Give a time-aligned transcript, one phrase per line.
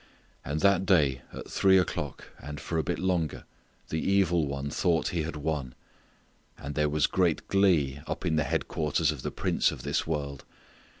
[0.43, 3.43] And that day at three o'clock and for a bit longer
[3.89, 5.75] the evil one thought he had won.
[6.57, 10.43] And there was great glee up in the headquarters of the prince of this world.